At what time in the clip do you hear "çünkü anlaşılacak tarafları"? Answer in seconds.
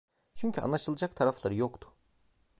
0.35-1.55